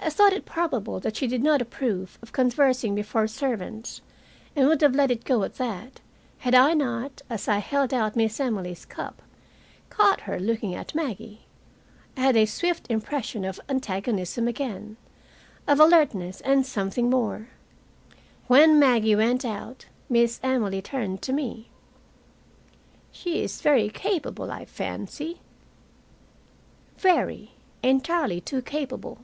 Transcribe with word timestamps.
I 0.00 0.10
thought 0.10 0.32
it 0.32 0.46
probable 0.46 1.00
that 1.00 1.16
she 1.16 1.26
did 1.26 1.42
not 1.42 1.60
approve 1.60 2.20
of 2.22 2.30
conversing 2.32 2.94
before 2.94 3.26
servants, 3.26 4.00
and 4.54 4.66
would 4.68 4.80
have 4.80 4.94
let 4.94 5.10
it 5.10 5.24
go 5.24 5.42
at 5.42 5.56
that, 5.56 6.00
had 6.38 6.54
I 6.54 6.72
not, 6.72 7.20
as 7.28 7.48
I 7.48 7.58
held 7.58 7.92
out 7.92 8.14
Miss 8.14 8.38
Emily's 8.38 8.84
cup, 8.84 9.20
caught 9.90 10.22
her 10.22 10.38
looking 10.38 10.72
at 10.72 10.94
Maggie. 10.94 11.46
I 12.16 12.20
had 12.20 12.36
a 12.36 12.46
swift 12.46 12.86
impression 12.88 13.44
of 13.44 13.58
antagonism 13.68 14.46
again, 14.46 14.96
of 15.66 15.80
alertness 15.80 16.40
and 16.42 16.64
something 16.64 17.10
more. 17.10 17.48
When 18.46 18.78
Maggie 18.78 19.16
went 19.16 19.44
out, 19.44 19.86
Miss 20.08 20.38
Emily 20.44 20.80
turned 20.80 21.22
to 21.22 21.32
me. 21.32 21.70
"She 23.10 23.42
is 23.42 23.60
very 23.60 23.90
capable, 23.90 24.50
I 24.52 24.64
fancy." 24.64 25.40
"Very. 26.98 27.50
Entirely 27.82 28.40
too 28.40 28.62
capable." 28.62 29.18